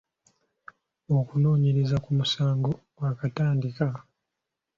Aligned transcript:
Okunoonyereza 1.17 1.97
ku 2.03 2.09
musango 2.17 2.69
kwakatandika. 2.95 3.87